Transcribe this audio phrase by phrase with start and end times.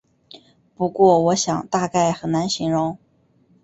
[0.75, 2.97] 不过我想大概很难形容